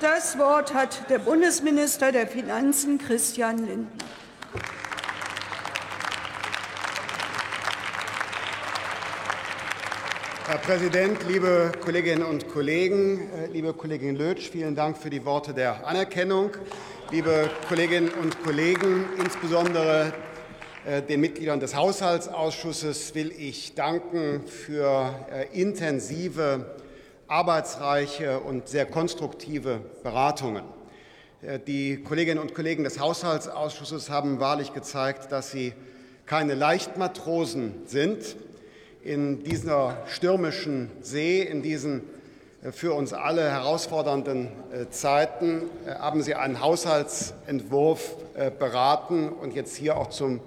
[0.00, 4.06] Das Wort hat der Bundesminister der Finanzen Christian Lindner.
[10.46, 15.52] Herr Präsident, liebe Kolleginnen und Kollegen, äh, liebe Kollegin Lötsch, vielen Dank für die Worte
[15.52, 16.52] der Anerkennung.
[17.10, 20.14] Liebe Kolleginnen und Kollegen, insbesondere
[20.86, 26.79] äh, den Mitgliedern des Haushaltsausschusses will ich danken für äh, intensive,
[27.30, 30.64] arbeitsreiche und sehr konstruktive Beratungen.
[31.66, 35.72] Die Kolleginnen und Kollegen des Haushaltsausschusses haben wahrlich gezeigt, dass sie
[36.26, 38.36] keine Leichtmatrosen sind,
[39.02, 42.02] in dieser stürmischen See, in diesen
[42.62, 48.16] äh, für uns alle herausfordernden äh, Zeiten äh, haben Sie einen Haushaltsentwurf
[48.58, 50.40] beraten und jetzt hier auch zum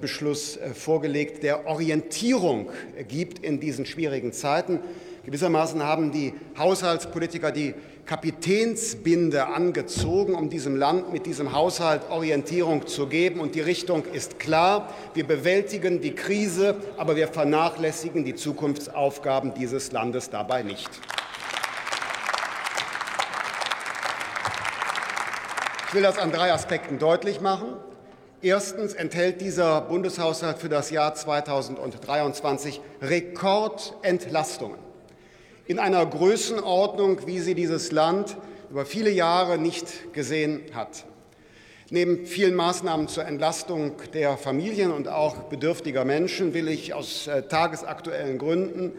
[0.00, 2.70] Beschluss vorgelegt, der Orientierung
[3.08, 4.78] gibt in diesen schwierigen Zeiten.
[5.28, 7.74] Gewissermaßen haben die Haushaltspolitiker die
[8.06, 13.40] Kapitänsbinde angezogen, um diesem Land mit diesem Haushalt Orientierung zu geben.
[13.40, 14.88] Und die Richtung ist klar.
[15.12, 20.88] Wir bewältigen die Krise, aber wir vernachlässigen die Zukunftsaufgaben dieses Landes dabei nicht.
[25.88, 27.68] Ich will das an drei Aspekten deutlich machen.
[28.40, 34.87] Erstens enthält dieser Bundeshaushalt für das Jahr 2023 Rekordentlastungen
[35.68, 38.38] in einer Größenordnung, wie sie dieses Land
[38.70, 41.04] über viele Jahre nicht gesehen hat.
[41.90, 47.42] Neben vielen Maßnahmen zur Entlastung der Familien und auch bedürftiger Menschen will ich aus äh,
[47.42, 48.92] tagesaktuellen Gründen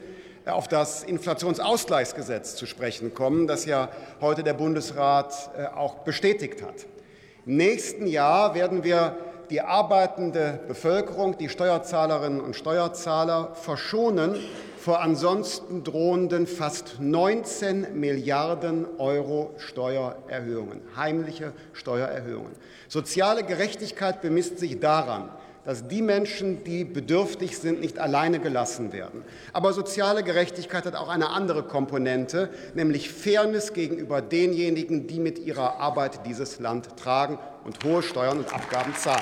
[0.45, 3.90] äh, auf das Inflationsausgleichsgesetz zu sprechen kommen, das ja
[4.22, 6.86] heute der Bundesrat äh, auch bestätigt hat.
[7.47, 9.17] Im nächsten Jahr werden wir
[9.50, 14.36] die arbeitende Bevölkerung, die Steuerzahlerinnen und Steuerzahler verschonen
[14.89, 22.53] vor ansonsten drohenden fast 19 Milliarden Euro Steuererhöhungen, heimliche Steuererhöhungen.
[22.87, 25.29] Soziale Gerechtigkeit bemisst sich daran,
[25.63, 29.22] dass die Menschen, die bedürftig sind, nicht alleine gelassen werden.
[29.53, 35.79] Aber soziale Gerechtigkeit hat auch eine andere Komponente, nämlich Fairness gegenüber denjenigen, die mit ihrer
[35.79, 39.22] Arbeit dieses Land tragen und hohe Steuern und Abgaben zahlen.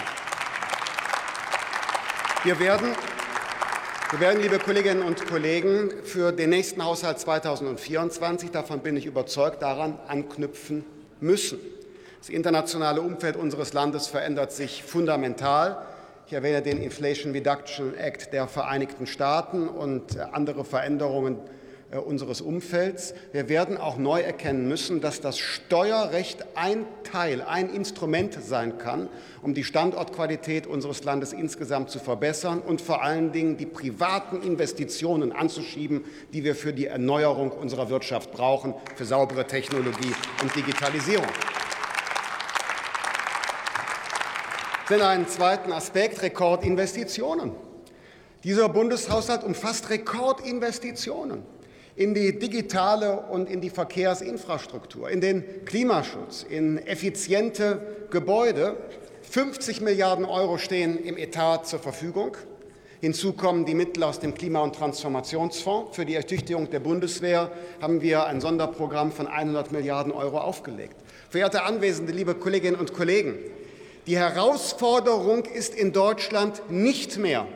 [2.46, 2.96] Wir werden
[4.12, 9.62] wir werden, liebe Kolleginnen und Kollegen, für den nächsten Haushalt 2024, davon bin ich überzeugt,
[9.62, 10.86] daran anknüpfen
[11.20, 11.60] müssen.
[12.20, 15.86] Das internationale Umfeld unseres Landes verändert sich fundamental.
[16.26, 21.40] Ich erwähne den Inflation Reduction Act der Vereinigten Staaten und andere Veränderungen
[21.92, 23.14] unseres Umfelds.
[23.32, 29.08] Wir werden auch neu erkennen müssen, dass das Steuerrecht ein Teil, ein Instrument sein kann,
[29.42, 35.32] um die Standortqualität unseres Landes insgesamt zu verbessern und vor allen Dingen die privaten Investitionen
[35.32, 36.04] anzuschieben,
[36.34, 41.28] die wir für die Erneuerung unserer Wirtschaft brauchen, für saubere Technologie und Digitalisierung.
[44.90, 47.52] Denn einen zweiten Aspekt Rekordinvestitionen.
[48.44, 51.57] Dieser Bundeshaushalt umfasst Rekordinvestitionen
[51.98, 57.82] in die digitale und in die Verkehrsinfrastruktur, in den Klimaschutz, in effiziente
[58.12, 58.78] Gebäude.
[59.24, 62.38] 50 Milliarden Euro stehen im Etat zur Verfügung.
[63.02, 65.96] Hinzu kommen die Mittel aus dem Klima- und Transformationsfonds.
[65.96, 70.96] Für die Ertüchtigung der Bundeswehr haben wir ein Sonderprogramm von 100 Milliarden Euro aufgelegt.
[71.30, 73.36] Verehrte Anwesende, liebe Kolleginnen und Kollegen,
[74.06, 77.48] die Herausforderung ist in Deutschland nicht mehr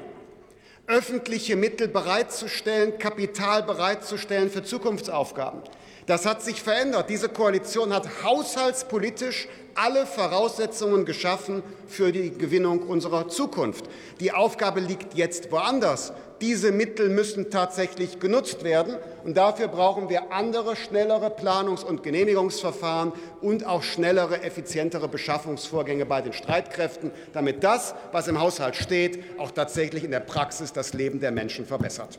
[0.92, 5.62] öffentliche Mittel bereitzustellen, Kapital bereitzustellen für Zukunftsaufgaben.
[6.06, 7.10] Das hat sich verändert.
[7.10, 13.86] Diese Koalition hat haushaltspolitisch alle Voraussetzungen geschaffen für die Gewinnung unserer Zukunft.
[14.20, 16.12] Die Aufgabe liegt jetzt woanders.
[16.42, 18.96] Diese Mittel müssen tatsächlich genutzt werden.
[19.24, 26.22] Und dafür brauchen wir andere, schnellere Planungs- und Genehmigungsverfahren und auch schnellere, effizientere Beschaffungsvorgänge bei
[26.22, 31.20] den Streitkräften, damit das, was im Haushalt steht, auch tatsächlich in der Praxis das Leben
[31.20, 32.18] der Menschen verbessert.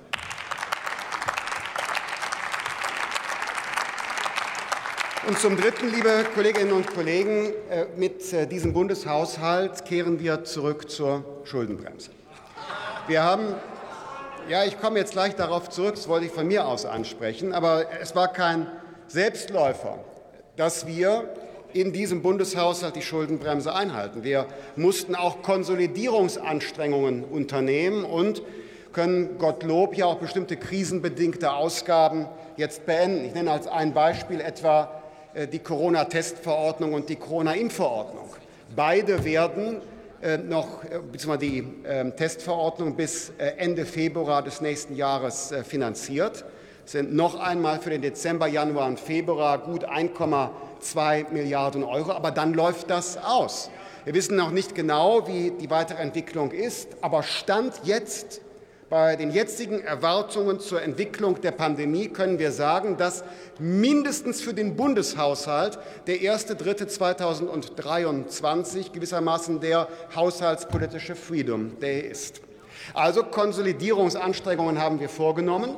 [5.26, 10.90] Und zum Dritten, liebe Kolleginnen und Kollegen, äh, mit äh, diesem Bundeshaushalt kehren wir zurück
[10.90, 12.10] zur Schuldenbremse.
[13.06, 13.54] Wir haben
[14.48, 17.86] ja, ich komme jetzt gleich darauf zurück, das wollte ich von mir aus ansprechen, aber
[18.00, 18.66] es war kein
[19.08, 19.98] Selbstläufer,
[20.56, 21.28] dass wir
[21.72, 24.24] in diesem Bundeshaushalt die Schuldenbremse einhalten.
[24.24, 24.46] Wir
[24.76, 28.42] mussten auch Konsolidierungsanstrengungen unternehmen und
[28.92, 33.24] können Gottlob ja auch bestimmte krisenbedingte Ausgaben jetzt beenden.
[33.24, 35.02] Ich nenne als ein Beispiel etwa
[35.32, 38.28] äh, die Corona-Testverordnung und die Corona-Impfverordnung.
[38.76, 39.80] Beide werden
[40.46, 46.44] noch äh, beziehungsweise die ähm, Testverordnung bis Ende Februar des nächsten Jahres finanziert.
[46.84, 52.12] sind noch einmal für den Dezember, Januar und Februar gut 1,2 Milliarden Euro.
[52.12, 53.70] Aber dann läuft das aus.
[54.04, 58.40] Wir wissen noch nicht genau, wie die weitere Entwicklung ist, aber Stand jetzt
[58.92, 63.24] bei den jetzigen Erwartungen zur Entwicklung der Pandemie können wir sagen, dass
[63.58, 72.42] mindestens für den Bundeshaushalt der 1.3.2023 gewissermaßen der haushaltspolitische Freedom Day ist.
[72.92, 75.74] Also Konsolidierungsanstrengungen haben wir vorgenommen,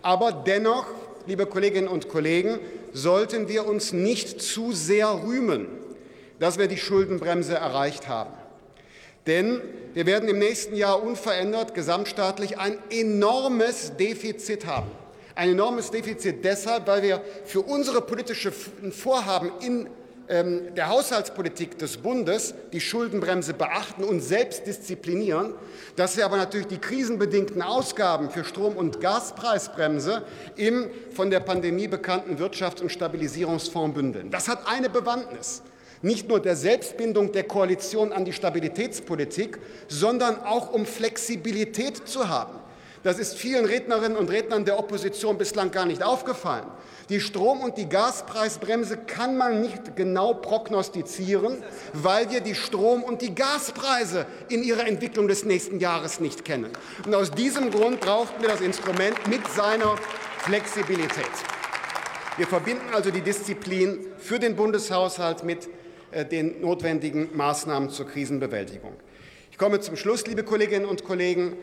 [0.00, 0.86] aber dennoch,
[1.26, 2.58] liebe Kolleginnen und Kollegen,
[2.94, 5.68] sollten wir uns nicht zu sehr rühmen,
[6.38, 8.32] dass wir die Schuldenbremse erreicht haben.
[9.26, 9.60] Denn
[9.94, 14.90] wir werden im nächsten Jahr unverändert gesamtstaatlich ein enormes Defizit haben.
[15.34, 18.52] Ein enormes Defizit deshalb, weil wir für unsere politischen
[18.92, 19.88] Vorhaben in
[20.28, 25.54] ähm, der Haushaltspolitik des Bundes die Schuldenbremse beachten und selbst disziplinieren,
[25.94, 30.24] dass wir aber natürlich die krisenbedingten Ausgaben für Strom- und Gaspreisbremse
[30.56, 34.30] im von der Pandemie bekannten Wirtschafts- und Stabilisierungsfonds bündeln.
[34.30, 35.62] Das hat eine Bewandtnis
[36.06, 39.58] nicht nur der Selbstbindung der Koalition an die Stabilitätspolitik,
[39.88, 42.58] sondern auch um Flexibilität zu haben.
[43.02, 46.66] Das ist vielen Rednerinnen und Rednern der Opposition bislang gar nicht aufgefallen.
[47.08, 51.62] Die Strom- und die Gaspreisbremse kann man nicht genau prognostizieren,
[51.92, 56.70] weil wir die Strom- und die Gaspreise in ihrer Entwicklung des nächsten Jahres nicht kennen.
[57.04, 59.94] Und aus diesem Grund brauchten wir das Instrument mit seiner
[60.38, 61.30] Flexibilität.
[62.36, 65.68] Wir verbinden also die Disziplin für den Bundeshaushalt mit
[66.24, 68.92] den notwendigen Maßnahmen zur Krisenbewältigung.
[69.50, 71.56] Ich komme zum Schluss, liebe Kolleginnen und Kollegen.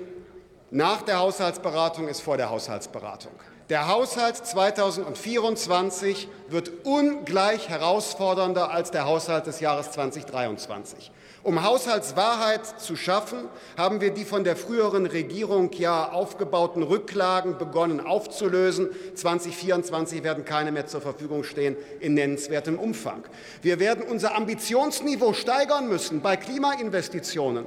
[0.71, 3.33] Nach der Haushaltsberatung ist vor der Haushaltsberatung.
[3.69, 11.11] Der Haushalt 2024 wird ungleich herausfordernder als der Haushalt des Jahres 2023.
[11.43, 18.01] Um Haushaltswahrheit zu schaffen, haben wir die von der früheren Regierung ja aufgebauten Rücklagen begonnen
[18.01, 18.89] aufzulösen.
[19.15, 23.23] 2024 werden keine mehr zur Verfügung stehen in nennenswertem Umfang.
[23.61, 27.65] Wir werden unser Ambitionsniveau steigern müssen bei Klimainvestitionen.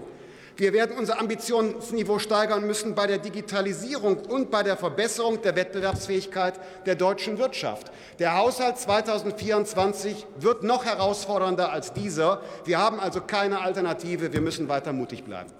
[0.56, 6.58] Wir werden unser Ambitionsniveau steigern müssen bei der Digitalisierung und bei der Verbesserung der Wettbewerbsfähigkeit
[6.86, 7.92] der deutschen Wirtschaft.
[8.18, 12.40] Der Haushalt 2024 wird noch herausfordernder als dieser.
[12.64, 14.32] Wir haben also keine Alternative.
[14.32, 15.50] Wir müssen weiter mutig bleiben.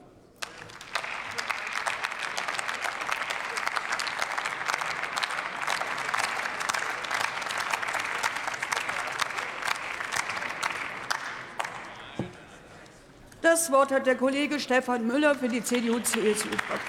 [13.57, 16.87] Das Wort hat der Kollege Stefan Müller für die CDU-CSU-Fraktion.